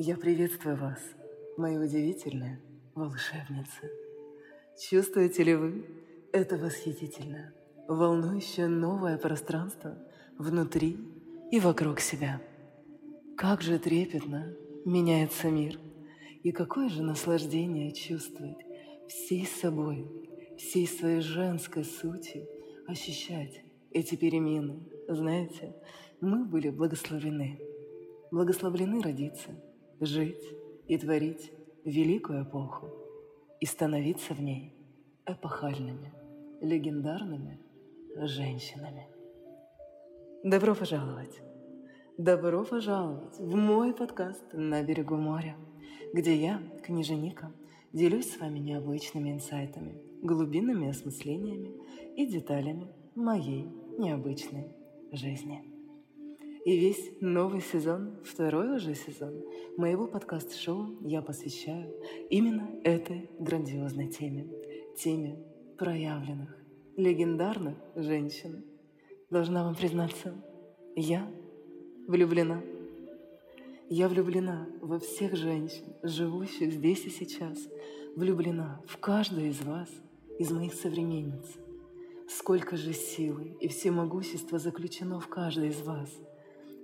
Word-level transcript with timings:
Я 0.00 0.16
приветствую 0.16 0.76
вас, 0.76 1.00
мои 1.56 1.76
удивительные 1.76 2.60
волшебницы. 2.94 3.90
Чувствуете 4.80 5.42
ли 5.42 5.56
вы 5.56 5.86
это 6.32 6.56
восхитительное, 6.56 7.52
волнующее 7.88 8.68
новое 8.68 9.18
пространство 9.18 9.98
внутри 10.38 10.96
и 11.50 11.58
вокруг 11.58 11.98
себя? 11.98 12.40
Как 13.36 13.60
же 13.60 13.80
трепетно 13.80 14.54
меняется 14.84 15.50
мир, 15.50 15.80
и 16.44 16.52
какое 16.52 16.88
же 16.88 17.02
наслаждение 17.02 17.90
чувствовать 17.90 18.64
всей 19.08 19.46
собой, 19.46 20.06
всей 20.56 20.86
своей 20.86 21.22
женской 21.22 21.82
сутью 21.82 22.46
ощущать 22.86 23.64
эти 23.90 24.14
перемены. 24.14 24.78
Знаете, 25.08 25.74
мы 26.20 26.44
были 26.44 26.70
благословлены. 26.70 27.58
Благословлены 28.30 29.02
родиться, 29.02 29.60
жить 30.00 30.42
и 30.86 30.96
творить 30.96 31.52
великую 31.84 32.44
эпоху 32.44 32.88
и 33.60 33.66
становиться 33.66 34.34
в 34.34 34.40
ней 34.40 34.74
эпохальными, 35.26 36.12
легендарными 36.60 37.60
женщинами. 38.16 39.08
Добро 40.44 40.74
пожаловать! 40.74 41.40
Добро 42.16 42.64
пожаловать 42.64 43.38
в 43.38 43.54
мой 43.54 43.92
подкаст 43.94 44.42
«На 44.52 44.82
берегу 44.82 45.16
моря», 45.16 45.56
где 46.12 46.34
я, 46.34 46.62
книженика, 46.84 47.52
делюсь 47.92 48.32
с 48.32 48.40
вами 48.40 48.58
необычными 48.58 49.30
инсайтами, 49.30 50.00
глубинными 50.22 50.88
осмыслениями 50.88 51.74
и 52.16 52.26
деталями 52.26 52.88
моей 53.14 53.68
необычной 53.98 54.74
жизни. 55.12 55.67
И 56.68 56.76
весь 56.76 57.12
новый 57.22 57.62
сезон, 57.62 58.18
второй 58.22 58.76
уже 58.76 58.94
сезон 58.94 59.42
моего 59.78 60.06
подкаст-шоу 60.06 60.98
я 61.00 61.22
посвящаю 61.22 61.90
именно 62.28 62.68
этой 62.84 63.30
грандиозной 63.38 64.08
теме. 64.08 64.46
Теме 64.94 65.38
проявленных, 65.78 66.54
легендарных 66.98 67.74
женщин. 67.94 68.66
Должна 69.30 69.64
вам 69.64 69.76
признаться, 69.76 70.34
я 70.94 71.26
влюблена. 72.06 72.60
Я 73.88 74.06
влюблена 74.10 74.68
во 74.82 74.98
всех 74.98 75.36
женщин, 75.36 75.86
живущих 76.02 76.70
здесь 76.70 77.06
и 77.06 77.08
сейчас. 77.08 77.66
Влюблена 78.14 78.82
в 78.86 78.98
каждую 78.98 79.48
из 79.48 79.62
вас, 79.62 79.88
из 80.38 80.50
моих 80.50 80.74
современниц. 80.74 81.46
Сколько 82.28 82.76
же 82.76 82.92
силы 82.92 83.56
и 83.58 83.68
всемогущества 83.68 84.58
заключено 84.58 85.18
в 85.18 85.28
каждой 85.28 85.68
из 85.68 85.80
вас– 85.80 86.10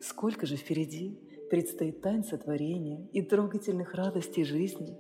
Сколько 0.07 0.45
же 0.45 0.57
впереди 0.57 1.19
предстоит 1.49 2.03
танца 2.03 2.37
творения 2.37 3.09
и 3.15 3.23
трогательных 3.23 3.95
радостей 3.95 4.45
жизни. 4.45 4.99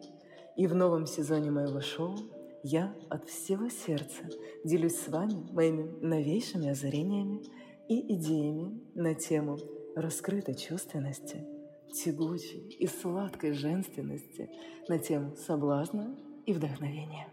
И 0.56 0.66
в 0.66 0.74
новом 0.74 1.04
сезоне 1.04 1.50
моего 1.50 1.82
шоу 1.82 2.16
я 2.62 2.94
от 3.10 3.28
всего 3.28 3.68
сердца 3.68 4.30
делюсь 4.64 4.96
с 4.96 5.08
вами 5.08 5.46
моими 5.52 5.82
новейшими 6.00 6.70
озарениями 6.70 7.42
и 7.86 8.14
идеями 8.14 8.80
на 8.94 9.14
тему 9.14 9.58
раскрытой 9.94 10.54
чувственности, 10.54 11.44
тягучей 11.92 12.74
и 12.78 12.86
сладкой 12.86 13.52
женственности, 13.52 14.48
на 14.88 14.98
тему 14.98 15.36
соблазна 15.36 16.16
и 16.46 16.54
вдохновения. 16.54 17.28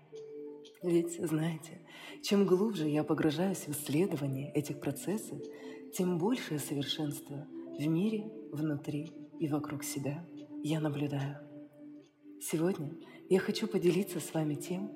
Ведь, 0.83 1.25
знаете, 1.25 1.79
чем 2.21 2.45
глубже 2.45 2.89
я 2.89 3.05
погружаюсь 3.05 3.65
в 3.65 3.69
исследование 3.69 4.51
этих 4.51 4.81
процессов, 4.81 5.39
тем 5.93 6.17
большее 6.17 6.59
совершенство– 6.59 7.47
в 7.81 7.87
мире, 7.87 8.31
внутри 8.51 9.11
и 9.39 9.47
вокруг 9.47 9.83
себя 9.83 10.23
я 10.63 10.79
наблюдаю. 10.79 11.37
Сегодня 12.39 12.91
я 13.29 13.39
хочу 13.39 13.67
поделиться 13.67 14.19
с 14.19 14.33
вами 14.33 14.53
тем, 14.55 14.91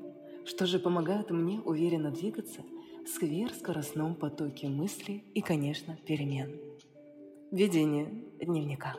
что 0.45 0.67
же 0.67 0.77
помогает 0.77 1.31
мне 1.31 1.59
уверенно 1.59 2.11
двигаться 2.11 2.61
в 3.04 3.08
скверскоростном 3.09 4.15
потоке 4.15 4.67
мыслей 4.67 5.23
и, 5.33 5.42
конечно, 5.42 5.98
перемен. 6.05 6.59
Ведение 7.52 8.23
дневника. 8.39 8.95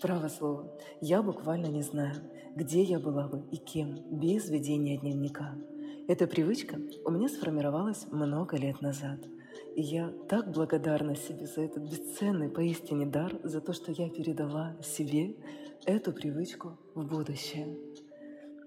Право 0.00 0.28
слово, 0.28 0.78
я 1.00 1.22
буквально 1.22 1.66
не 1.66 1.82
знаю, 1.82 2.16
где 2.56 2.82
я 2.82 2.98
была 2.98 3.26
бы 3.26 3.42
и 3.50 3.56
кем 3.56 4.00
без 4.10 4.50
ведения 4.50 4.98
дневника. 4.98 5.54
Эта 6.08 6.26
привычка 6.26 6.78
у 7.06 7.10
меня 7.10 7.28
сформировалась 7.28 8.06
много 8.10 8.56
лет 8.58 8.82
назад– 8.82 9.20
и 9.74 9.82
я 9.82 10.12
так 10.28 10.50
благодарна 10.52 11.16
себе 11.16 11.46
за 11.46 11.62
этот 11.62 11.84
бесценный 11.84 12.50
поистине 12.50 13.06
дар, 13.06 13.38
за 13.42 13.60
то, 13.60 13.72
что 13.72 13.92
я 13.92 14.10
передала 14.10 14.76
себе 14.82 15.36
эту 15.86 16.12
привычку 16.12 16.78
в 16.94 17.06
будущее. 17.06 17.78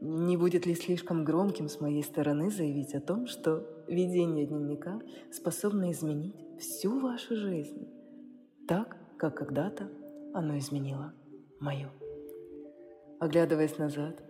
Не 0.01 0.37
будет 0.37 0.65
ли 0.65 0.75
слишком 0.75 1.23
громким 1.23 1.69
с 1.69 1.79
моей 1.79 2.03
стороны 2.03 2.51
заявить 2.51 2.93
о 2.93 3.01
том, 3.01 3.27
что 3.27 3.67
ведение 3.87 4.45
дневника 4.45 4.99
способно 5.31 5.91
изменить 5.91 6.35
всю 6.59 6.99
вашу 6.99 7.35
жизнь, 7.35 7.87
так, 8.67 8.97
как 9.17 9.37
когда-то 9.37 9.89
оно 10.33 10.57
изменило 10.57 11.13
мою. 11.59 11.89
Оглядываясь 13.19 13.77
назад, 13.77 14.21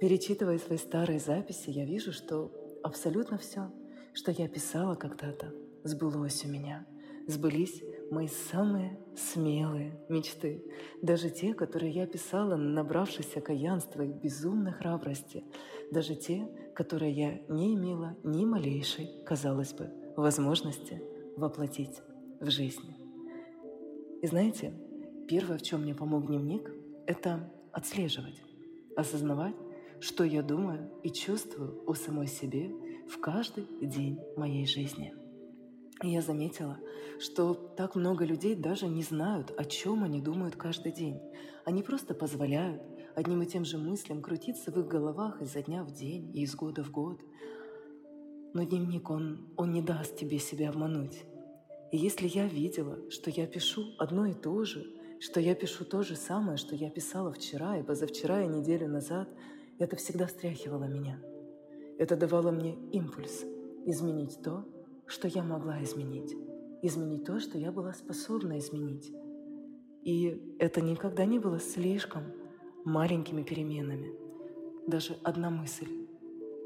перечитывая 0.00 0.58
свои 0.58 0.78
старые 0.78 1.18
записи, 1.18 1.70
я 1.70 1.84
вижу, 1.86 2.12
что 2.12 2.52
абсолютно 2.82 3.38
все, 3.38 3.72
что 4.12 4.30
я 4.30 4.48
писала 4.48 4.94
когда-то, 4.94 5.54
сбылось 5.84 6.44
у 6.44 6.48
меня. 6.48 6.86
Сбылись 7.26 7.82
мои 8.10 8.28
самые 8.28 8.98
смелые 9.16 9.98
мечты. 10.08 10.64
Даже 11.00 11.30
те, 11.30 11.54
которые 11.54 11.92
я 11.92 12.06
писала, 12.06 12.56
набравшись 12.56 13.36
окаянства 13.36 14.02
и 14.02 14.12
безумной 14.12 14.72
храбрости. 14.72 15.44
Даже 15.90 16.16
те, 16.16 16.48
которые 16.74 17.12
я 17.12 17.40
не 17.48 17.74
имела 17.74 18.16
ни 18.24 18.44
малейшей, 18.44 19.22
казалось 19.24 19.72
бы, 19.72 19.90
возможности 20.16 21.02
воплотить 21.36 22.02
в 22.40 22.50
жизнь. 22.50 22.94
И 24.22 24.26
знаете, 24.26 24.74
первое, 25.28 25.58
в 25.58 25.62
чем 25.62 25.82
мне 25.82 25.94
помог 25.94 26.26
дневник, 26.26 26.70
это 27.06 27.50
отслеживать, 27.72 28.42
осознавать, 28.96 29.56
что 30.00 30.24
я 30.24 30.42
думаю 30.42 30.90
и 31.02 31.10
чувствую 31.10 31.82
о 31.86 31.94
самой 31.94 32.26
себе 32.26 32.70
в 33.08 33.18
каждый 33.20 33.66
день 33.80 34.18
моей 34.36 34.66
жизни– 34.66 35.14
я 36.12 36.22
заметила, 36.22 36.78
что 37.18 37.54
так 37.54 37.94
много 37.94 38.24
людей 38.24 38.54
даже 38.54 38.86
не 38.86 39.02
знают, 39.02 39.52
о 39.56 39.64
чем 39.64 40.04
они 40.04 40.20
думают 40.20 40.56
каждый 40.56 40.92
день. 40.92 41.20
Они 41.64 41.82
просто 41.82 42.14
позволяют 42.14 42.82
одним 43.14 43.42
и 43.42 43.46
тем 43.46 43.64
же 43.64 43.78
мыслям 43.78 44.22
крутиться 44.22 44.70
в 44.70 44.78
их 44.78 44.86
головах 44.86 45.40
изо 45.40 45.62
дня 45.62 45.84
в 45.84 45.92
день 45.92 46.30
и 46.36 46.42
из 46.42 46.54
года 46.54 46.82
в 46.82 46.90
год. 46.90 47.20
Но 48.52 48.64
дневник, 48.64 49.10
он, 49.10 49.48
он 49.56 49.72
не 49.72 49.82
даст 49.82 50.16
тебе 50.16 50.38
себя 50.38 50.70
обмануть. 50.70 51.24
И 51.92 51.96
если 51.96 52.26
я 52.26 52.46
видела, 52.46 52.98
что 53.10 53.30
я 53.30 53.46
пишу 53.46 53.84
одно 53.98 54.26
и 54.26 54.34
то 54.34 54.64
же, 54.64 54.84
что 55.20 55.40
я 55.40 55.54
пишу 55.54 55.84
то 55.84 56.02
же 56.02 56.16
самое, 56.16 56.56
что 56.56 56.74
я 56.74 56.90
писала 56.90 57.32
вчера 57.32 57.78
и 57.78 57.82
позавчера 57.82 58.42
и 58.42 58.48
неделю 58.48 58.88
назад, 58.88 59.28
это 59.78 59.96
всегда 59.96 60.26
встряхивало 60.26 60.84
меня. 60.84 61.20
Это 61.98 62.16
давало 62.16 62.50
мне 62.50 62.74
импульс 62.92 63.44
изменить 63.86 64.42
то, 64.42 64.64
что 65.06 65.28
я 65.28 65.42
могла 65.42 65.82
изменить. 65.82 66.34
Изменить 66.82 67.24
то, 67.24 67.40
что 67.40 67.58
я 67.58 67.72
была 67.72 67.92
способна 67.92 68.58
изменить. 68.58 69.12
И 70.02 70.56
это 70.58 70.80
никогда 70.80 71.24
не 71.24 71.38
было 71.38 71.58
слишком 71.58 72.24
маленькими 72.84 73.42
переменами. 73.42 74.12
Даже 74.86 75.16
одна 75.22 75.48
мысль, 75.48 76.06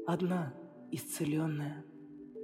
одна 0.05 0.53
исцеленная, 0.91 1.85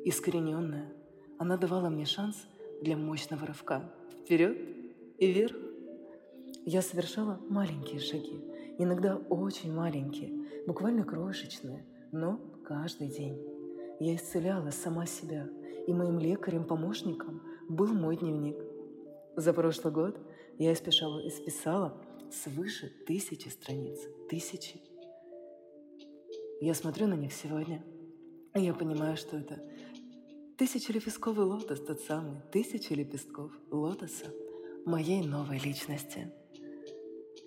искорененная, 0.05 0.93
она 1.37 1.57
давала 1.57 1.89
мне 1.89 2.05
шанс 2.05 2.47
для 2.81 2.95
мощного 2.95 3.45
рывка. 3.45 3.91
Вперед 4.21 4.57
и 5.17 5.27
вверх. 5.27 5.55
Я 6.65 6.81
совершала 6.81 7.39
маленькие 7.49 7.99
шаги, 7.99 8.41
иногда 8.77 9.17
очень 9.17 9.73
маленькие, 9.73 10.31
буквально 10.65 11.03
крошечные, 11.03 11.85
но 12.11 12.39
каждый 12.63 13.09
день. 13.09 13.54
Я 13.99 14.15
исцеляла 14.15 14.71
сама 14.71 15.05
себя– 15.05 15.47
и 15.87 15.93
моим 15.93 16.19
лекарем-помощником 16.19 17.41
был 17.69 17.93
мой 17.93 18.17
дневник. 18.17 18.57
За 19.35 19.53
прошлый 19.53 19.93
год 19.93 20.19
я 20.57 20.73
исписала, 20.73 21.25
исписала 21.27 22.01
свыше 22.31 22.91
тысячи 23.05 23.49
страниц. 23.49 23.99
Тысячи. 24.29 24.81
Я 26.61 26.73
смотрю 26.73 27.07
на 27.07 27.15
них 27.15 27.33
сегодня, 27.33 27.83
и 28.55 28.61
я 28.61 28.73
понимаю, 28.73 29.17
что 29.17 29.37
это 29.37 29.61
тысячелепестковый 30.57 31.45
лотос, 31.45 31.81
тот 31.81 31.99
самый, 32.01 32.41
тысячи 32.51 32.93
лепестков 32.93 33.51
лотоса 33.69 34.33
моей 34.85 35.21
новой 35.23 35.59
личности. 35.59 36.31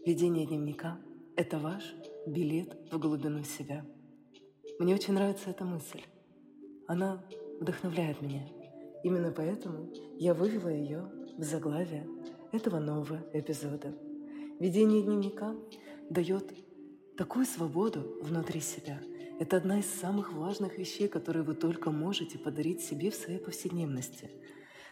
Ведение 0.04 0.46
дневника— 0.46 1.00
это 1.36 1.58
ваш 1.58 1.94
билет 2.26 2.76
в 2.92 2.98
глубину 2.98 3.42
себя. 3.44 3.84
Мне 4.78 4.94
очень 4.94 5.14
нравится 5.14 5.50
эта 5.50 5.64
мысль. 5.64 6.02
Она 6.88 7.23
вдохновляет 7.61 8.23
меня. 8.23 8.49
Именно 9.05 9.31
поэтому 9.31 9.93
я 10.17 10.32
вывела 10.32 10.70
ее 10.70 11.12
в 11.37 11.44
заглавие 11.44 12.08
этого 12.50 12.79
нового 12.79 13.20
эпизода. 13.35 13.94
Ведение 14.58 15.02
дневника 15.02 15.55
дает 16.08 16.50
такую 17.14 17.44
свободу 17.44 18.19
внутри 18.23 18.61
себя. 18.61 18.99
Это 19.38 19.58
одна 19.58 19.81
из 19.81 19.87
самых 19.87 20.32
важных 20.32 20.79
вещей, 20.79 21.08
которые 21.08 21.43
вы 21.43 21.55
только 21.55 21.90
можете 21.90 22.38
подарить 22.38 22.81
себе 22.81 23.11
в 23.11 23.14
своей 23.14 23.38
повседневности. 23.38 24.31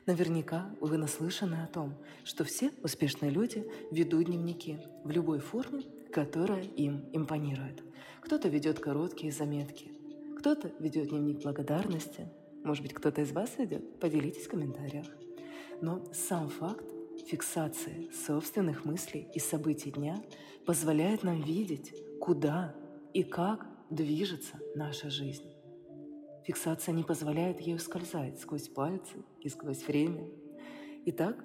Наверняка 0.05 0.71
вы 0.83 0.99
наслышаны 0.99 1.63
о 1.65 1.67
том, 1.67 1.95
что 2.25 2.45
все 2.45 2.73
успешные 2.83 3.31
люди 3.31 3.67
ведут 3.91 4.27
дневники 4.27 4.79
в 5.03 5.11
любой 5.11 5.39
форме, 5.39 5.83
которая 6.13 6.63
им 6.63 7.09
импонирует. 7.15 7.83
Кто-то 8.21 8.49
ведет 8.49 8.81
короткие 8.81 9.33
заметки, 9.33 9.96
кто-то 10.47 10.71
ведет 10.79 11.09
дневник 11.09 11.43
благодарности, 11.43 12.29
может 12.63 12.81
быть, 12.85 12.95
кто-то 12.95 13.21
из 13.21 13.33
вас 13.33 13.59
ведет, 13.59 13.99
поделитесь 13.99 14.47
в 14.47 14.49
комментариях. 14.49 15.09
Но 15.83 16.05
сам 16.13 16.51
факт 16.51 16.85
фиксации 17.27 18.09
собственных 18.13 18.85
мыслей 18.85 19.27
и 19.35 19.41
событий 19.41 19.91
дня 19.91 20.23
позволяет 20.65 21.25
нам 21.25 21.43
видеть, 21.43 21.93
куда 22.21 22.77
и 23.13 23.25
как 23.25 23.67
движется 23.91 24.61
наша 24.77 25.11
жизнь. 25.11 25.51
Фиксация 26.45 26.95
не 26.95 27.03
позволяет 27.03 27.61
ей 27.61 27.75
ускользать 27.75 28.39
сквозь 28.39 28.69
пальцы 28.69 29.17
и 29.41 29.49
сквозь 29.49 29.85
время. 29.85 30.29
Итак, 31.07 31.45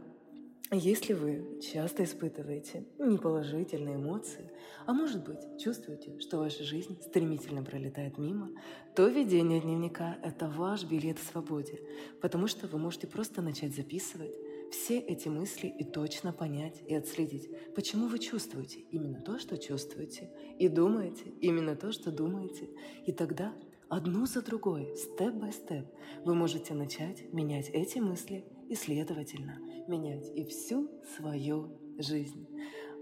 если 0.78 1.12
вы 1.12 1.60
часто 1.60 2.06
испытываете 2.06 2.86
неположительные 2.98 3.96
эмоции, 3.96 4.50
а 4.86 4.94
может 4.94 5.26
быть 5.28 5.62
чувствуете, 5.62 6.18
что 6.20 6.38
ваша 6.38 6.64
жизнь 6.64 6.98
стремительно 7.02 7.62
пролетает 7.62 8.18
мимо, 8.18 8.52
то 8.96 9.08
ведение 9.08 9.60
дневника– 9.60 10.18
это 10.24 10.48
ваш 10.48 10.86
билет 10.86 11.20
к 11.20 11.24
свободе, 11.24 11.82
потому 12.22 12.48
что 12.48 12.68
вы 12.68 12.80
можете 12.80 13.08
просто 13.08 13.42
начать 13.42 13.76
записывать 13.76 14.34
все 14.72 14.98
эти 15.00 15.28
мысли 15.28 15.68
и 15.68 15.84
точно 15.84 16.32
понять 16.32 16.82
и 16.88 16.96
отследить, 16.96 17.50
почему 17.76 18.08
вы 18.08 18.20
чувствуете 18.20 18.80
именно 18.92 19.20
то, 19.20 19.38
что 19.40 19.58
чувствуете, 19.58 20.32
и 20.58 20.70
думаете 20.70 21.32
именно 21.42 21.76
то, 21.76 21.92
что 21.92 22.12
думаете. 22.12 22.70
И 23.06 23.12
тогда 23.12 23.54
одну 23.90 24.26
за 24.26 24.42
другой, 24.42 24.96
степ-бай-степ, 24.96 25.86
вы 26.24 26.34
можете 26.34 26.74
начать 26.74 27.32
менять 27.34 27.70
эти 27.70 28.00
мысли 28.00 28.46
и, 28.70 28.76
следовательно, 28.76 29.60
менять 29.88 30.30
и 30.36 30.44
всю 30.46 30.90
свою 31.16 31.78
жизнь. 31.98 32.48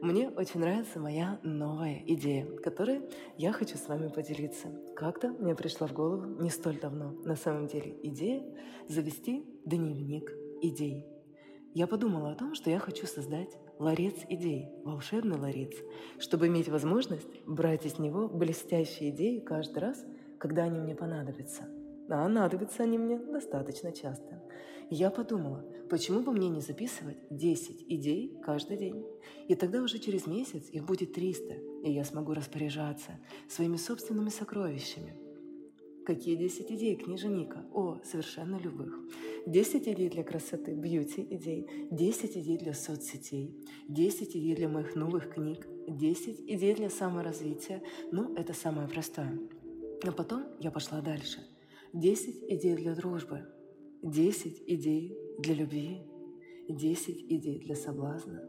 Мне 0.01 0.29
очень 0.29 0.61
нравится 0.61 0.97
моя 0.99 1.39
новая 1.43 2.01
идея, 2.07 2.45
которой 2.45 3.01
я 3.37 3.51
хочу 3.51 3.77
с 3.77 3.87
вами 3.89 4.07
поделиться. 4.07 4.69
Как-то 4.95 5.29
мне 5.29 5.55
пришла 5.55 5.87
в 5.87 5.93
голову 5.93 6.41
не 6.41 6.49
столь 6.49 6.79
давно, 6.79 7.11
на 7.25 7.35
самом 7.35 7.67
деле, 7.67 7.97
идея 8.03 8.43
завести 8.87 9.45
дневник 9.65 10.31
идей. 10.61 11.05
Я 11.73 11.85
подумала 11.85 12.31
о 12.31 12.35
том, 12.35 12.55
что 12.55 12.69
я 12.69 12.79
хочу 12.79 13.07
создать 13.07 13.57
ларец 13.77 14.15
идей, 14.29 14.69
волшебный 14.83 15.37
ларец, 15.37 15.73
чтобы 16.17 16.47
иметь 16.47 16.69
возможность 16.69 17.27
брать 17.45 17.85
из 17.85 17.99
него 17.99 18.27
блестящие 18.27 19.09
идеи 19.09 19.39
каждый 19.39 19.79
раз, 19.79 20.05
когда 20.39 20.63
они 20.63 20.79
мне 20.79 20.95
понадобятся. 20.95 21.67
А 22.09 22.23
понадобятся 22.23 22.83
они 22.83 22.97
мне 22.97 23.17
достаточно 23.17 23.91
часто. 23.91 24.41
Я 24.89 25.11
подумала, 25.11 25.63
почему 25.89 26.21
бы 26.21 26.31
мне 26.31 26.49
не 26.49 26.61
записывать 26.61 27.17
10 27.29 27.85
идей 27.87 28.37
каждый 28.41 28.77
день? 28.77 29.05
И 29.47 29.55
тогда 29.55 29.81
уже 29.81 29.99
через 29.99 30.25
месяц 30.25 30.69
их 30.69 30.85
будет 30.85 31.13
300, 31.13 31.53
и 31.83 31.91
я 31.91 32.03
смогу 32.03 32.33
распоряжаться 32.33 33.19
своими 33.47 33.77
собственными 33.77 34.29
сокровищами– 34.29 35.15
Какие 36.09 36.35
10 36.37 36.71
идей 36.71 36.95
книженика? 36.95 37.65
О, 37.71 37.99
совершенно 38.03 38.55
любых. 38.55 38.97
10 39.45 39.87
идей 39.89 40.09
для 40.09 40.23
красоты, 40.23 40.73
бьюти 40.73 41.21
идей, 41.29 41.67
10 41.91 42.35
идей 42.35 42.57
для 42.57 42.73
соцсетей, 42.73 43.55
10 43.87 44.35
идей 44.35 44.55
для 44.55 44.69
моих 44.69 44.95
новых 44.95 45.29
книг, 45.31 45.67
10 45.87 46.49
идей 46.49 46.73
для 46.73 46.89
саморазвития. 46.89 47.83
Ну, 48.11 48.33
это 48.33 48.53
самое 48.53 48.87
простое. 48.87 49.39
Но 50.03 50.11
потом 50.11 50.45
я 50.59 50.71
пошла 50.71 50.99
дальше. 51.01 51.45
10 51.93 52.43
идей 52.49 52.75
для 52.75 52.93
дружбы, 52.93 53.47
10 54.03 54.63
идей 54.67 55.17
для 55.39 55.55
любви, 55.55 56.01
10 56.69 57.23
идей 57.31 57.59
для 57.59 57.75
соблазна, 57.75 58.47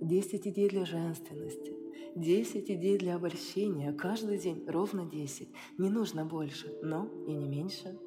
10 0.00 0.46
идей 0.48 0.68
для 0.68 0.84
женственности, 0.84 1.74
10 2.16 2.70
идей 2.70 2.98
для 2.98 3.16
обольщения. 3.16 3.92
Каждый 3.92 4.38
день 4.38 4.64
ровно 4.66 5.06
10. 5.06 5.48
Не 5.78 5.88
нужно 5.88 6.26
больше, 6.26 6.78
но 6.82 7.08
и 7.26 7.32
не 7.32 7.48
меньше. 7.48 7.98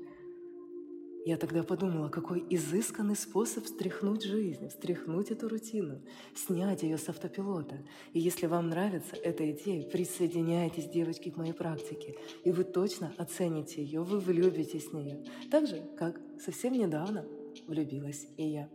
Я 1.25 1.37
тогда 1.37 1.63
подумала, 1.63 2.07
какой 2.09 2.45
изысканный 2.49 3.15
способ 3.15 3.65
встряхнуть 3.65 4.23
жизнь, 4.23 4.69
встряхнуть 4.69 5.31
эту 5.31 5.49
рутину, 5.49 6.01
снять 6.35 6.83
ее 6.83 6.97
с 6.97 7.09
автопилота. 7.09 7.83
И 8.13 8.19
если 8.19 8.45
вам 8.45 8.69
нравится 8.69 9.15
эта 9.15 9.51
идея, 9.51 9.89
присоединяйтесь, 9.89 10.87
девочки, 10.87 11.31
к 11.31 11.37
моей 11.37 11.53
практике, 11.53 12.15
и 12.43 12.51
вы 12.51 12.63
точно 12.63 13.13
оцените 13.17 13.83
ее, 13.83 14.03
вы 14.03 14.19
влюбитесь 14.19 14.85
в 14.85 14.93
нее. 14.93 15.25
Так 15.51 15.67
же, 15.67 15.83
как 15.97 16.21
совсем 16.39 16.73
недавно 16.73 17.25
влюбилась 17.67 18.27
и 18.37 18.47
я. 18.47 18.69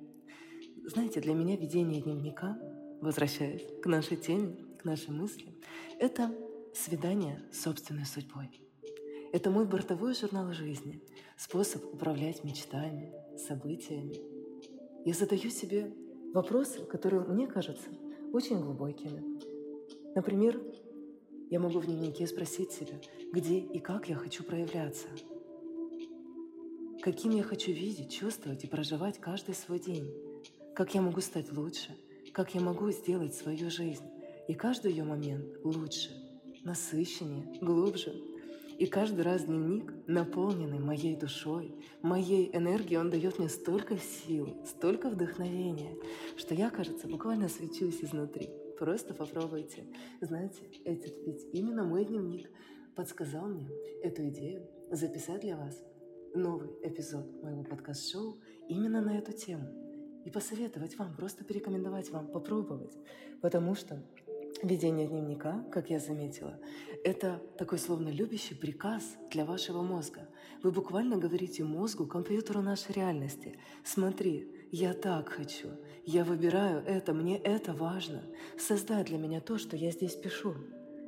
Знаете, 0.85 1.21
для 1.21 1.35
меня 1.35 1.57
ведение 1.57 2.03
дневника 2.03 2.59
возвращаясь 3.01 3.67
к 3.83 3.87
нашей 3.87 4.17
теме, 4.17 4.57
к 4.79 4.85
нашей 4.85 5.11
мысли, 5.11 5.55
это 5.99 6.35
свидание 6.75 7.43
с 7.53 7.63
собственной 7.63 8.07
судьбой. 8.07 8.51
Это 9.33 9.51
мой 9.51 9.65
бортовой 9.65 10.15
журнал 10.15 10.53
жизни, 10.53 11.01
способ 11.37 11.85
управлять 11.93 12.45
мечтами, 12.45 13.13
событиями. 13.37 14.17
Я 15.05 15.15
задаю 15.15 15.51
себе 15.51 15.93
вопросы, 16.35 16.85
которые 16.85 17.23
мне 17.23 17.47
кажутся 17.47 17.89
очень 18.33 18.61
глубокими. 18.61 19.23
Например, 20.15 20.61
я 21.51 21.61
могу 21.61 21.79
в 21.79 21.87
дневнике 21.87 22.27
спросить 22.27 22.73
себя, 22.73 23.01
где 23.33 23.59
и 23.59 23.79
как 23.79 24.09
я 24.09 24.17
хочу 24.17 24.45
проявляться, 24.45 25.09
каким 27.03 27.33
я 27.33 27.43
хочу 27.43 27.73
видеть, 27.73 28.13
чувствовать 28.13 28.65
и 28.65 28.69
проживать 28.69 29.19
каждый 29.19 29.55
свой 29.55 29.79
день, 29.79 30.13
как 30.75 30.95
я 30.95 31.01
могу 31.01 31.21
стать 31.21 31.53
лучше– 31.53 31.97
как 32.33 32.55
я 32.55 32.61
могу 32.61 32.91
сделать 32.91 33.35
свою 33.35 33.71
жизнь 33.71 34.05
и 34.49 34.55
каждый 34.55 34.93
ее 34.93 35.05
момент 35.05 35.59
лучше, 35.65 36.11
насыщеннее, 36.65 37.59
глубже. 37.61 38.15
И 38.81 38.87
каждый 38.87 39.21
раз 39.21 39.45
дневник, 39.45 39.93
наполненный 40.07 40.79
моей 40.79 41.15
душой, 41.15 41.75
моей 42.01 42.49
энергией, 42.57 42.97
он 42.97 43.11
дает 43.11 43.39
мне 43.39 43.51
столько 43.51 43.99
сил, 43.99 44.57
столько 44.65 45.11
вдохновения, 45.11 45.99
что 46.39 46.55
я, 46.55 46.71
кажется, 46.71 47.07
буквально 47.07 47.51
свечусь 47.51 48.03
изнутри. 48.03 48.49
Просто 48.79 49.13
попробуйте. 49.13 49.85
Знаете, 50.23 50.63
этот 50.87 51.13
ведь 51.27 51.47
именно 51.53 51.85
мой 51.85 52.07
дневник 52.07 52.51
подсказал 52.97 53.49
мне 53.49 53.69
эту 54.03 54.27
идею 54.31 54.67
записать 54.91 55.43
для 55.43 55.59
вас 55.59 55.79
новый 56.35 56.71
эпизод 56.83 57.43
моего 57.43 57.65
подкаст-шоу 57.65 58.41
именно 58.67 59.03
на 59.03 59.19
эту 59.19 59.33
тему– 59.33 59.69
и 60.25 60.31
посоветовать 60.31 60.99
вам, 60.99 61.15
просто 61.15 61.45
порекомендовать 61.45 62.11
вам 62.11 62.29
попробовать. 62.29 62.97
Потому 63.41 63.75
что 63.75 64.03
ведение 64.63 65.07
дневника, 65.07 65.65
как 65.71 65.91
я 65.91 65.99
заметила, 65.99 66.59
это 67.05 67.43
такой 67.57 67.79
словно 67.79 68.09
любящий 68.09 68.55
приказ 68.55 69.17
для 69.31 69.45
вашего 69.45 69.83
мозга. 69.83 70.29
Вы 70.63 70.71
буквально 70.71 71.17
говорите 71.17 71.65
мозгу, 71.65 72.07
компьютеру 72.07 72.61
нашей 72.61 72.93
реальности, 72.93 73.59
смотри, 73.85 74.49
я 74.71 74.93
так 74.93 75.29
хочу, 75.31 75.69
я 76.05 76.25
выбираю 76.25 76.83
это, 76.87 77.15
мне 77.15 77.39
это 77.39 77.73
важно. 77.73 78.23
Создай 78.59 79.05
для 79.05 79.19
меня 79.19 79.41
то, 79.41 79.59
что 79.59 79.77
я 79.77 79.91
здесь 79.91 80.15
пишу. 80.15 80.55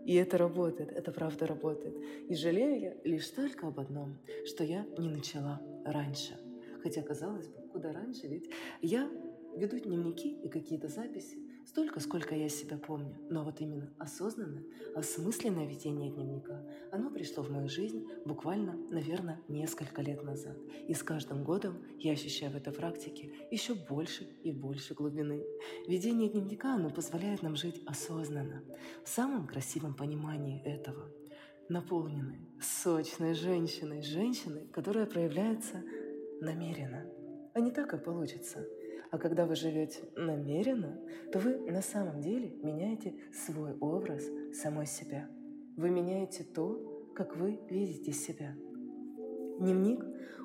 И 0.05 0.15
это 0.15 0.37
работает, 0.37 0.91
это 0.91 1.13
правда 1.13 1.47
работает. 1.47 1.97
И 2.29 2.35
жалею 2.35 2.81
я 2.81 2.97
лишь 3.05 3.29
только 3.29 3.69
об 3.69 3.79
одном, 3.79 4.19
что 4.45 4.65
я 4.65 4.85
не 4.99 5.09
начала 5.09 5.61
раньше. 5.85 6.37
Хотя, 6.83 7.03
казалось 7.03 7.47
бы, 7.47 7.69
куда 7.73 7.93
раньше, 7.93 8.27
ведь 8.27 8.51
я 8.81 9.09
веду 9.57 9.79
дневники 9.79 10.29
и 10.43 10.49
какие-то 10.49 10.89
записи 10.89 11.42
столько, 11.67 12.01
сколько 12.01 12.35
я 12.35 12.49
себя 12.49 12.79
помню. 12.79 13.17
Но 13.31 13.45
вот 13.45 13.61
именно 13.61 13.93
осознанное, 13.99 14.65
осмысленное 14.95 15.67
ведение 15.67 16.11
дневника, 16.11 16.65
оно 16.91 17.11
пришло 17.11 17.43
в 17.43 17.51
мою 17.51 17.69
жизнь 17.69 18.07
буквально, 18.25 18.77
наверное, 18.91 19.41
несколько 19.49 20.03
лет 20.03 20.23
назад. 20.23 20.57
И 20.89 20.95
с 20.95 21.03
каждым 21.03 21.45
годом 21.45 21.79
я 21.99 22.13
ощущаю 22.13 22.53
в 22.53 22.57
этой 22.57 22.73
практике 22.73 23.33
еще 23.51 23.75
больше 23.75 24.25
и 24.43 24.53
больше 24.53 24.95
глубины. 24.95 25.45
Ведение 25.87 26.29
дневника, 26.29 26.75
оно 26.75 26.91
позволяет 26.91 27.43
нам 27.43 27.57
жить 27.57 27.83
осознанно, 27.87 28.63
в 29.05 29.09
самом 29.09 29.47
красивом 29.47 29.95
понимании 29.95 30.63
этого 30.65 31.11
наполненной, 31.69 32.41
сочной 32.61 33.35
женщиной, 33.35 34.03
женщиной, 34.03 34.67
которая 34.73 35.07
проявляется 35.07 35.83
намеренно– 36.41 37.07
а 37.55 37.61
не 37.61 37.71
так, 37.71 37.89
как 37.89 38.05
получится. 38.05 38.67
А 39.13 39.19
когда 39.19 39.45
вы 39.45 39.55
живете 39.57 40.09
намеренно, 40.17 40.99
то 41.33 41.39
вы 41.39 41.71
на 41.71 41.83
самом 41.83 42.23
деле 42.23 42.57
меняете 42.63 43.15
свой 43.31 43.75
образ 43.79 44.25
самой 44.55 44.87
себя. 44.87 45.29
Вы 45.77 45.91
меняете 45.91 46.45
то, 46.45 47.13
как 47.15 47.37
вы 47.37 47.61
видите 47.69 48.13
себя. 48.13 48.57
Дневник, 49.59 50.03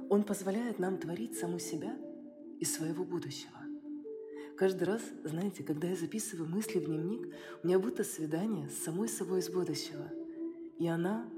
он 0.10 0.24
позволяет 0.24 0.80
нам 0.80 0.98
творить 0.98 1.38
саму 1.38 1.60
себя 1.60 1.98
и 2.60 2.66
своего 2.66 3.06
будущего. 3.06 3.58
Каждый 4.58 4.84
раз, 4.84 5.02
знаете, 5.24 5.64
когда 5.64 5.88
я 5.88 5.96
записываю 5.96 6.50
мысли 6.50 6.80
в 6.80 6.86
дневник, 6.88 7.34
у 7.64 7.68
меня 7.68 7.80
будто 7.80 8.04
свидание 8.04 8.68
с 8.68 8.84
самой 8.84 9.08
собой 9.08 9.40
из 9.40 9.50
будущего. 9.50 10.12
И 10.78 10.88
она, 10.88 11.30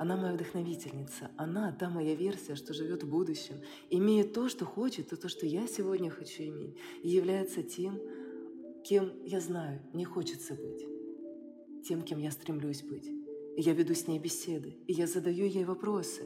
она 0.00 0.16
моя 0.16 0.32
вдохновительница. 0.32 1.30
Она 1.36 1.72
та 1.72 1.90
моя 1.90 2.14
версия, 2.14 2.54
что 2.54 2.72
живет 2.72 3.02
в 3.02 3.10
будущем, 3.10 3.56
имеет 3.90 4.32
то, 4.32 4.48
что 4.48 4.64
хочет, 4.64 5.12
и 5.12 5.16
то, 5.16 5.28
что 5.28 5.44
я 5.44 5.66
сегодня 5.66 6.08
хочу 6.08 6.44
иметь, 6.44 6.74
и 7.02 7.10
является 7.10 7.62
тем, 7.62 8.00
кем 8.82 9.12
я 9.26 9.40
знаю, 9.40 9.82
мне 9.92 10.06
хочется 10.06 10.54
быть, 10.54 10.86
тем, 11.86 12.00
кем 12.00 12.18
я 12.18 12.30
стремлюсь 12.30 12.80
быть. 12.80 13.08
И 13.58 13.60
я 13.60 13.74
веду 13.74 13.92
с 13.92 14.06
ней 14.06 14.18
беседы, 14.18 14.78
и 14.86 14.94
я 14.94 15.06
задаю 15.06 15.44
ей 15.44 15.64
вопросы, 15.64 16.22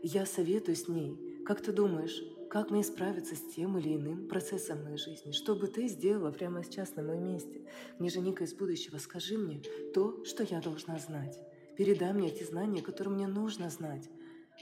и 0.00 0.08
я 0.08 0.24
советую 0.24 0.76
с 0.76 0.88
ней. 0.88 1.42
Как 1.44 1.60
ты 1.60 1.72
думаешь, 1.72 2.24
как 2.48 2.70
мне 2.70 2.82
справиться 2.82 3.36
с 3.36 3.54
тем 3.54 3.76
или 3.76 3.96
иным 3.96 4.28
процессом 4.28 4.82
моей 4.82 4.96
жизни? 4.96 5.32
Что 5.32 5.54
бы 5.54 5.66
ты 5.66 5.88
сделала 5.88 6.30
прямо 6.30 6.64
сейчас 6.64 6.96
на 6.96 7.02
моем 7.02 7.26
месте? 7.26 7.66
Княжа 7.98 8.20
Ника 8.20 8.44
из 8.44 8.54
будущего, 8.54 8.96
скажи 8.96 9.36
мне 9.36 9.60
то, 9.92 10.24
что 10.24 10.42
я 10.42 10.62
должна 10.62 10.98
знать. 10.98 11.38
Передай 11.80 12.12
мне 12.12 12.28
эти 12.28 12.44
знания, 12.44 12.82
которые 12.82 13.14
мне 13.14 13.26
нужно 13.26 13.70
знать. 13.70 14.06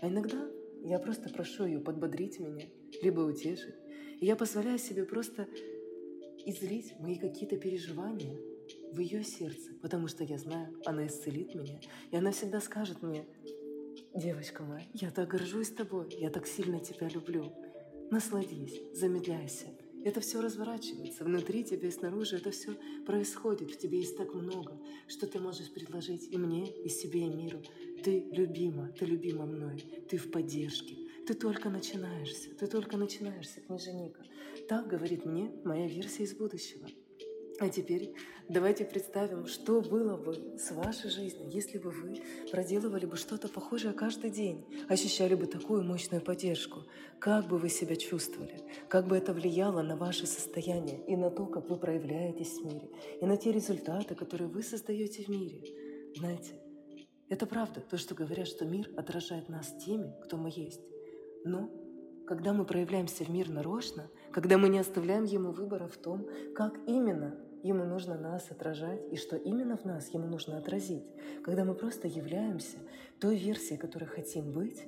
А 0.00 0.06
иногда 0.06 0.38
я 0.84 1.00
просто 1.00 1.28
прошу 1.28 1.64
ее 1.66 1.80
подбодрить 1.80 2.38
меня, 2.38 2.66
либо 3.02 3.22
утешить. 3.22 3.74
И 4.20 4.26
я 4.26 4.36
позволяю 4.36 4.78
себе 4.78 5.04
просто 5.04 5.48
излить 6.46 6.94
мои 7.00 7.16
какие-то 7.16 7.56
переживания 7.56 8.38
в 8.92 9.00
ее 9.00 9.24
сердце, 9.24 9.72
потому 9.82 10.06
что 10.06 10.22
я 10.22 10.38
знаю, 10.38 10.80
она 10.86 11.08
исцелит 11.08 11.56
меня, 11.56 11.80
и 12.12 12.16
она 12.16 12.30
всегда 12.30 12.60
скажет 12.60 13.02
мне, 13.02 13.26
девочка 14.14 14.62
моя, 14.62 14.86
я 14.94 15.10
так 15.10 15.26
горжусь 15.28 15.70
тобой, 15.70 16.14
я 16.20 16.30
так 16.30 16.46
сильно 16.46 16.78
тебя 16.78 17.08
люблю. 17.08 17.52
Насладись, 18.12 18.80
замедляйся. 18.92 19.66
Это 20.04 20.20
все 20.20 20.40
разворачивается 20.40 21.24
внутри 21.24 21.64
тебя 21.64 21.88
и 21.88 21.90
снаружи. 21.90 22.36
Это 22.36 22.50
все 22.50 22.76
происходит. 23.04 23.70
В 23.70 23.78
тебе 23.78 23.98
есть 23.98 24.16
так 24.16 24.34
много, 24.34 24.80
что 25.06 25.26
ты 25.26 25.40
можешь 25.40 25.70
предложить 25.70 26.28
и 26.30 26.36
мне, 26.36 26.70
и 26.70 26.88
себе, 26.88 27.26
и 27.26 27.28
миру. 27.28 27.62
Ты 28.02 28.28
любима, 28.32 28.92
ты 28.98 29.06
любима 29.06 29.46
мной, 29.46 29.84
ты 30.08 30.16
в 30.16 30.30
поддержке. 30.30 30.96
Ты 31.26 31.34
только 31.34 31.68
начинаешься, 31.68 32.50
ты 32.54 32.66
только 32.66 32.96
начинаешься, 32.96 33.60
княженика. 33.60 34.24
Так 34.68 34.86
говорит 34.86 35.26
мне 35.26 35.50
моя 35.64 35.86
версия 35.86 36.24
из 36.24 36.34
будущего. 36.34 36.88
А 37.60 37.68
теперь 37.68 38.14
давайте 38.48 38.84
представим, 38.84 39.46
что 39.46 39.80
было 39.80 40.16
бы 40.16 40.56
с 40.58 40.70
вашей 40.70 41.10
жизнью, 41.10 41.48
если 41.50 41.78
бы 41.78 41.90
вы 41.90 42.22
проделывали 42.52 43.04
бы 43.04 43.16
что-то 43.16 43.48
похожее 43.48 43.92
каждый 43.92 44.30
день, 44.30 44.64
ощущали 44.88 45.34
бы 45.34 45.46
такую 45.46 45.82
мощную 45.82 46.22
поддержку. 46.22 46.84
Как 47.18 47.48
бы 47.48 47.58
вы 47.58 47.68
себя 47.68 47.96
чувствовали? 47.96 48.62
Как 48.88 49.08
бы 49.08 49.16
это 49.16 49.32
влияло 49.32 49.82
на 49.82 49.96
ваше 49.96 50.26
состояние 50.26 51.04
и 51.08 51.16
на 51.16 51.30
то, 51.30 51.46
как 51.46 51.68
вы 51.68 51.76
проявляетесь 51.76 52.60
в 52.60 52.64
мире, 52.64 52.90
и 53.20 53.26
на 53.26 53.36
те 53.36 53.50
результаты, 53.50 54.14
которые 54.14 54.48
вы 54.48 54.62
создаете 54.62 55.24
в 55.24 55.28
мире? 55.28 55.60
Знаете, 56.14 56.52
это 57.28 57.44
правда, 57.44 57.80
то, 57.80 57.98
что 57.98 58.14
говорят, 58.14 58.46
что 58.46 58.66
мир 58.66 58.88
отражает 58.96 59.48
нас 59.48 59.74
теми, 59.84 60.14
кто 60.22 60.36
мы 60.36 60.52
есть. 60.54 60.80
Но 61.44 61.68
когда 62.24 62.52
мы 62.52 62.64
проявляемся 62.64 63.24
в 63.24 63.30
мир 63.30 63.48
нарочно, 63.48 64.08
когда 64.32 64.58
мы 64.58 64.68
не 64.68 64.78
оставляем 64.78 65.24
ему 65.24 65.50
выбора 65.50 65.88
в 65.88 65.96
том, 65.96 66.28
как 66.54 66.78
именно 66.86 67.36
ему 67.62 67.84
нужно 67.84 68.18
нас 68.18 68.50
отражать 68.50 69.00
и 69.10 69.16
что 69.16 69.36
именно 69.36 69.76
в 69.76 69.84
нас 69.84 70.08
ему 70.10 70.26
нужно 70.26 70.58
отразить, 70.58 71.04
когда 71.42 71.64
мы 71.64 71.74
просто 71.74 72.08
являемся 72.08 72.78
той 73.20 73.36
версией, 73.36 73.78
которой 73.78 74.06
хотим 74.06 74.52
быть, 74.52 74.84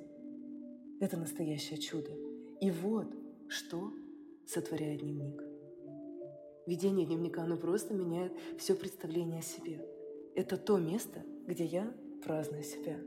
это 0.99 1.17
настоящее 1.17 1.79
чудо. 1.79 2.11
И 2.59 2.69
вот 2.69 3.07
что 3.47 3.91
сотворяет 4.45 5.01
дневник. 5.01 5.43
Ведение 6.67 7.05
дневника, 7.05 7.43
оно 7.43 7.57
просто 7.57 7.93
меняет 7.93 8.33
все 8.57 8.75
представление 8.75 9.39
о 9.39 9.43
себе. 9.43 9.85
Это 10.35 10.57
то 10.57 10.77
место, 10.77 11.23
где 11.47 11.65
я 11.65 11.91
праздную 12.23 12.63
себя. 12.63 12.97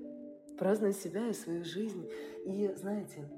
Праздную 0.59 0.92
себя 0.92 1.28
и 1.28 1.33
свою 1.33 1.64
жизнь. 1.64 2.09
И 2.44 2.73
знаете, 2.76 3.28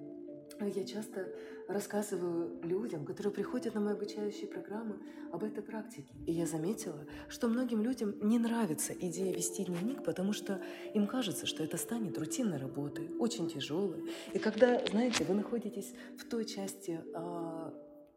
я 0.64 0.84
часто 0.84 1.28
рассказываю 1.68 2.60
людям, 2.62 3.04
которые 3.04 3.32
приходят 3.32 3.74
на 3.74 3.80
мои 3.80 3.94
обучающие 3.94 4.48
программы, 4.48 4.98
об 5.32 5.44
этой 5.44 5.62
практике. 5.62 6.14
И 6.26 6.32
я 6.32 6.46
заметила, 6.46 7.04
что 7.28 7.48
многим 7.48 7.82
людям 7.82 8.14
не 8.22 8.38
нравится 8.38 8.92
идея 8.92 9.34
вести 9.34 9.64
дневник, 9.64 10.02
потому 10.04 10.32
что 10.32 10.62
им 10.94 11.06
кажется, 11.06 11.46
что 11.46 11.62
это 11.62 11.76
станет 11.76 12.16
рутинной 12.18 12.58
работой, 12.58 13.10
очень 13.18 13.48
тяжелой. 13.48 14.08
И 14.32 14.38
когда, 14.38 14.84
знаете, 14.86 15.24
вы 15.24 15.34
находитесь 15.34 15.92
в 16.16 16.24
той 16.28 16.44
части 16.44 17.00
а, 17.14 17.74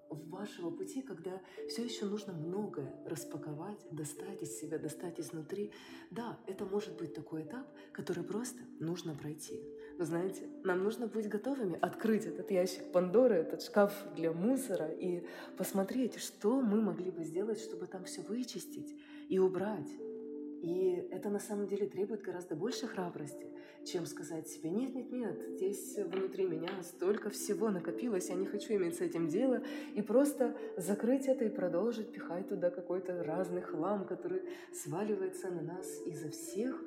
вашего 0.09 0.71
пути, 0.71 1.01
когда 1.01 1.41
все 1.67 1.83
еще 1.83 2.05
нужно 2.05 2.33
многое 2.33 2.93
распаковать, 3.05 3.79
достать 3.91 4.41
из 4.41 4.57
себя, 4.59 4.77
достать 4.77 5.19
изнутри. 5.19 5.71
Да, 6.11 6.39
это 6.47 6.65
может 6.65 6.97
быть 6.97 7.13
такой 7.13 7.43
этап, 7.43 7.67
который 7.91 8.23
просто 8.23 8.59
нужно 8.79 9.15
пройти. 9.15 9.61
Вы 9.99 10.05
знаете, 10.05 10.43
нам 10.63 10.85
нужно 10.85 11.07
быть 11.07 11.27
готовыми 11.27 11.77
открыть 11.81 12.25
этот 12.25 12.49
ящик 12.51 12.89
Пандоры, 12.93 13.35
этот 13.35 13.61
шкаф 13.61 13.91
для 14.15 14.31
мусора 14.31 14.87
и 14.87 15.25
посмотреть, 15.57 16.19
что 16.19 16.61
мы 16.61 16.79
могли 16.79 17.11
бы 17.11 17.25
сделать, 17.25 17.59
чтобы 17.59 17.85
там 17.85 18.05
все 18.05 18.21
вычистить 18.21 18.95
и 19.27 19.39
убрать. 19.39 19.89
И 20.61 21.05
это 21.11 21.29
на 21.29 21.39
самом 21.39 21.67
деле 21.67 21.85
требует 21.85 22.21
гораздо 22.21 22.55
больше 22.55 22.87
храбрости, 22.87 23.47
чем 23.85 24.05
сказать 24.05 24.47
себе 24.47 24.69
«нет, 24.69 24.95
нет, 24.95 25.11
нет, 25.11 25.37
здесь 25.57 25.97
внутри 25.97 26.45
меня 26.45 26.69
столько 26.81 27.29
всего 27.29 27.69
накопилось, 27.69 28.29
я 28.29 28.35
не 28.35 28.45
хочу 28.45 28.75
иметь 28.75 28.95
с 28.95 29.01
этим 29.01 29.27
дело», 29.27 29.61
и 29.95 30.01
просто 30.01 30.55
закрыть 30.77 31.27
это 31.27 31.43
и 31.43 31.49
продолжить 31.49 32.13
пихать 32.13 32.47
туда 32.47 32.69
какой-то 32.69 33.21
разный 33.21 33.61
хлам, 33.61 34.05
который 34.05 34.43
сваливается 34.71 35.51
на 35.51 35.61
нас 35.61 35.87
изо 36.05 36.29
всех 36.29 36.81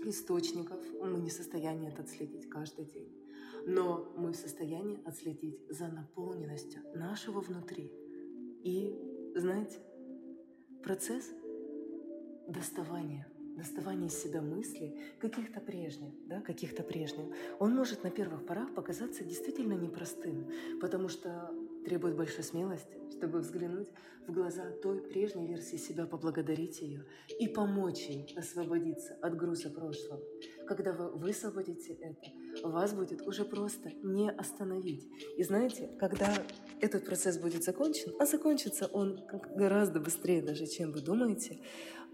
источников. 0.00 0.80
Мы 1.00 1.18
не 1.20 1.30
в 1.30 1.32
состоянии 1.32 1.88
это 1.88 2.02
отследить 2.02 2.48
каждый 2.48 2.84
день. 2.84 3.12
Но 3.66 4.12
мы 4.16 4.32
в 4.32 4.36
состоянии 4.36 5.00
отследить 5.04 5.60
за 5.70 5.88
наполненностью 5.88 6.82
нашего 6.94 7.40
внутри. 7.40 7.92
И, 8.62 9.32
знаете, 9.34 9.78
процесс 10.82 11.30
доставания 12.48 13.26
доставание 13.56 14.08
из 14.08 14.20
себя 14.20 14.42
мыслей, 14.42 15.00
каких-то 15.20 15.60
прежних, 15.60 16.12
да, 16.26 16.40
каких-то 16.40 16.82
прежних, 16.82 17.26
он 17.58 17.74
может 17.74 18.02
на 18.02 18.10
первых 18.10 18.44
порах 18.44 18.74
показаться 18.74 19.24
действительно 19.24 19.74
непростым, 19.74 20.50
потому 20.80 21.08
что 21.08 21.54
требует 21.84 22.16
большой 22.16 22.42
смелости, 22.42 22.98
чтобы 23.16 23.40
взглянуть 23.40 23.88
в 24.26 24.32
глаза 24.32 24.70
той 24.82 25.00
прежней 25.02 25.46
версии 25.46 25.76
себя, 25.76 26.06
поблагодарить 26.06 26.80
ее 26.80 27.04
и 27.38 27.46
помочь 27.46 28.06
ей 28.06 28.34
освободиться 28.36 29.16
от 29.20 29.36
груза 29.36 29.70
прошлого. 29.70 30.22
Когда 30.66 30.92
вы 30.92 31.10
высвободите 31.10 31.94
это, 31.94 32.32
вас 32.62 32.94
будет 32.94 33.26
уже 33.26 33.44
просто 33.44 33.90
не 34.02 34.30
остановить. 34.30 35.06
И 35.36 35.42
знаете, 35.42 35.90
когда 35.98 36.34
этот 36.80 37.04
процесс 37.04 37.38
будет 37.38 37.62
закончен, 37.64 38.14
а 38.18 38.26
закончится 38.26 38.86
он 38.86 39.20
гораздо 39.54 40.00
быстрее 40.00 40.42
даже, 40.42 40.66
чем 40.66 40.92
вы 40.92 41.00
думаете, 41.00 41.60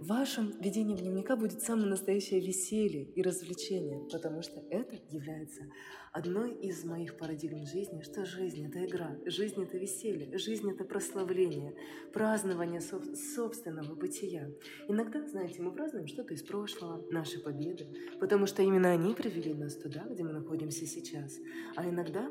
в 0.00 0.06
вашем 0.06 0.58
ведении 0.60 0.96
дневника 0.96 1.36
будет 1.36 1.60
самое 1.60 1.88
настоящее 1.88 2.40
веселье 2.40 3.04
и 3.04 3.20
развлечение, 3.20 4.08
потому 4.10 4.40
что 4.40 4.64
это 4.70 4.96
является 5.10 5.64
одной 6.10 6.54
из 6.54 6.84
моих 6.84 7.18
парадигм 7.18 7.66
жизни, 7.66 8.00
что 8.00 8.24
жизнь— 8.24 8.64
это 8.66 8.82
игра, 8.86 9.18
жизнь— 9.26 9.62
это 9.62 9.76
веселье, 9.76 10.38
жизнь— 10.38 10.70
это 10.72 10.84
прославление, 10.84 11.76
празднование 12.14 12.80
собственного 12.80 13.94
бытия. 13.94 14.50
Иногда, 14.88 15.26
знаете, 15.28 15.60
мы 15.60 15.70
празднуем 15.70 16.06
что-то 16.06 16.32
из 16.32 16.42
прошлого, 16.42 17.04
наши 17.10 17.38
победы, 17.38 17.86
потому 18.18 18.46
что 18.46 18.62
именно 18.62 18.90
они 18.90 19.14
привели 19.14 19.52
нас 19.52 19.76
туда, 19.76 20.06
где 20.08 20.24
мы 20.24 20.32
находимся 20.32 20.86
сейчас. 20.86 21.38
А 21.76 21.86
иногда 21.86 22.30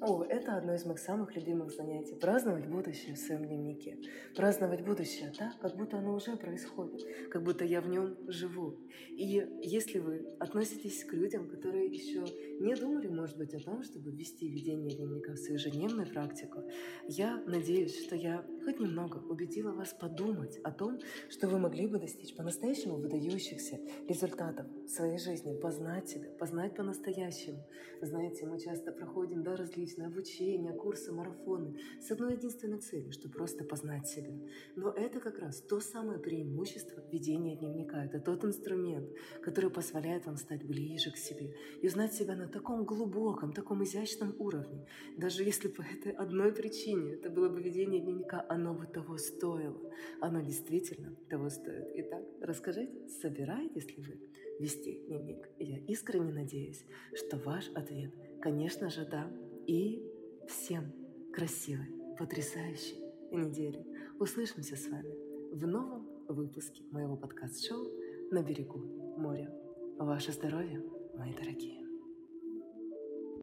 о, 0.00 0.24
это 0.24 0.56
одно 0.56 0.74
из 0.74 0.84
моих 0.84 0.98
самых 0.98 1.34
любимых 1.36 1.70
занятий. 1.72 2.14
Праздновать 2.14 2.66
будущее 2.66 3.14
в 3.14 3.18
своем 3.18 3.44
дневнике. 3.44 3.98
Праздновать 4.34 4.84
будущее 4.84 5.32
так, 5.36 5.58
как 5.58 5.76
будто 5.76 5.98
оно 5.98 6.14
уже 6.14 6.36
происходит, 6.36 7.02
как 7.30 7.42
будто 7.42 7.64
я 7.64 7.80
в 7.80 7.88
нем 7.88 8.16
живу. 8.28 8.78
И 9.10 9.46
если 9.62 9.98
вы 9.98 10.26
относитесь 10.38 11.04
к 11.04 11.12
людям, 11.12 11.48
которые 11.48 11.86
еще 11.86 12.24
не 12.60 12.74
думали, 12.74 13.08
может 13.08 13.36
быть, 13.36 13.54
о 13.54 13.60
том, 13.60 13.82
чтобы 13.82 14.10
ввести 14.10 14.48
ведение 14.48 14.96
дневника 14.96 15.32
в 15.32 15.36
свою 15.36 15.54
ежедневную 15.54 16.06
практику, 16.06 16.62
я 17.08 17.42
надеюсь, 17.46 18.04
что 18.04 18.16
я 18.16 18.44
хоть 18.64 18.80
немного 18.80 19.18
убедила 19.28 19.72
вас 19.72 19.94
подумать 19.98 20.58
о 20.64 20.70
том, 20.70 20.98
что 21.28 21.48
вы 21.48 21.58
могли 21.58 21.86
бы 21.86 21.98
достичь 21.98 22.34
по-настоящему 22.34 22.96
выдающихся 22.96 23.78
результатов 24.08 24.66
в 24.84 24.88
своей 24.88 25.18
жизни, 25.18 25.58
познать 25.58 26.08
себя, 26.08 26.30
познать 26.38 26.74
по-настоящему. 26.74 27.66
Знаете, 28.00 28.46
мы 28.46 28.58
часто 28.58 28.92
проходим 28.92 29.42
да, 29.42 29.56
различные 29.56 30.08
обучения, 30.08 30.72
курсы, 30.72 31.12
марафоны 31.12 31.78
с 32.00 32.10
одной 32.10 32.34
единственной 32.34 32.78
целью, 32.78 33.12
что 33.12 33.28
просто 33.28 33.64
познать 33.64 34.06
себя. 34.08 34.32
Но 34.76 34.90
это 34.90 35.20
как 35.20 35.38
раз 35.38 35.60
то 35.60 35.80
самое 35.80 36.18
преимущество 36.18 37.02
ведения 37.10 37.56
дневника. 37.56 38.04
Это 38.04 38.20
тот 38.20 38.44
инструмент, 38.44 39.10
который 39.42 39.70
позволяет 39.70 40.26
вам 40.26 40.36
стать 40.36 40.64
ближе 40.64 41.10
к 41.10 41.16
себе 41.16 41.54
и 41.80 41.86
узнать 41.86 42.12
себя 42.12 42.36
на 42.36 42.48
таком 42.48 42.84
глубоком, 42.84 43.52
таком 43.52 43.82
изящном 43.84 44.34
уровне. 44.38 44.86
Даже 45.16 45.44
если 45.44 45.68
по 45.76 45.82
этой 45.82 46.12
одной 46.12 46.52
причине 46.52 47.14
это 47.14 47.30
было 47.30 47.48
бы 47.48 47.60
ведение 47.60 48.00
дневника 48.00 48.44
оно 48.52 48.74
бы 48.74 48.86
того 48.86 49.16
стоило. 49.16 49.80
Оно 50.20 50.40
действительно 50.42 51.14
того 51.28 51.48
стоит. 51.48 51.90
Итак, 51.94 52.22
расскажите, 52.40 53.08
собираетесь 53.08 53.86
ли 53.96 54.02
вы 54.02 54.20
вести 54.60 55.04
дневник? 55.06 55.48
Я 55.58 55.78
искренне 55.78 56.32
надеюсь, 56.32 56.84
что 57.14 57.38
ваш 57.38 57.70
ответ, 57.74 58.12
конечно 58.40 58.90
же, 58.90 59.06
да. 59.06 59.30
И 59.66 60.06
всем 60.48 60.92
красивой, 61.32 61.86
потрясающей 62.18 62.98
недели. 63.30 63.86
Услышимся 64.18 64.76
с 64.76 64.86
вами 64.88 65.14
в 65.52 65.66
новом 65.66 66.06
выпуске 66.28 66.82
моего 66.90 67.16
подкаст-шоу 67.16 67.86
«На 68.30 68.42
берегу 68.42 68.78
моря». 69.16 69.50
Ваше 69.98 70.32
здоровье, 70.32 70.82
мои 71.14 71.32
дорогие. 71.32 71.81